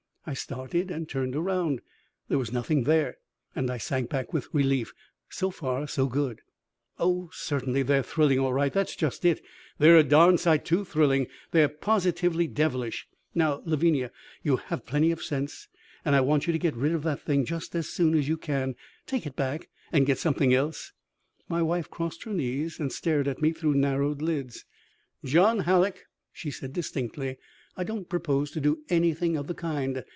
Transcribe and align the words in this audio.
I 0.23 0.35
started 0.35 0.91
and 0.91 1.09
turned 1.09 1.35
around. 1.35 1.81
There 2.27 2.37
was 2.37 2.53
nothing 2.53 2.83
there, 2.83 3.17
and 3.55 3.71
I 3.71 3.79
sank 3.79 4.11
back 4.11 4.31
with 4.31 4.53
relief. 4.53 4.93
So 5.29 5.49
far 5.49 5.87
so 5.87 6.05
good. 6.05 6.41
"Oh, 6.99 7.31
certainly, 7.33 7.81
they're 7.81 8.03
thrilling 8.03 8.37
all 8.37 8.53
right. 8.53 8.71
That's 8.71 8.95
just 8.95 9.25
it, 9.25 9.41
they're 9.79 9.97
a 9.97 10.03
darn 10.03 10.37
sight 10.37 10.63
too 10.63 10.85
thrilling. 10.85 11.25
They're 11.49 11.67
positively 11.67 12.45
devilish. 12.45 13.07
Now, 13.33 13.63
Lavinia, 13.65 14.11
you 14.43 14.57
have 14.57 14.85
plenty 14.85 15.11
of 15.11 15.23
sense, 15.23 15.67
and 16.05 16.15
I 16.15 16.21
want 16.21 16.45
you 16.45 16.53
to 16.53 16.59
get 16.59 16.75
rid 16.75 16.91
of 16.91 17.01
that 17.01 17.21
thing 17.23 17.43
just 17.43 17.73
as 17.73 17.89
soon 17.89 18.13
as 18.13 18.27
you 18.27 18.37
can. 18.37 18.75
Take 19.07 19.25
it 19.25 19.35
back 19.35 19.69
and 19.91 20.05
get 20.05 20.19
something 20.19 20.53
else." 20.53 20.93
My 21.49 21.63
wife 21.63 21.89
crossed 21.89 22.25
her 22.25 22.31
knees 22.33 22.79
and 22.79 22.93
stared 22.93 23.27
at 23.27 23.41
me 23.41 23.53
through 23.53 23.73
narrowed 23.73 24.21
lids. 24.21 24.65
"John 25.25 25.61
Hallock," 25.61 26.05
she 26.31 26.51
said 26.51 26.73
distinctly. 26.73 27.39
"I 27.75 27.83
don't 27.85 28.09
propose 28.09 28.51
to 28.51 28.61
do 28.61 28.83
anything 28.89 29.35
of 29.35 29.47
the 29.47 29.53
kind. 29.55 30.03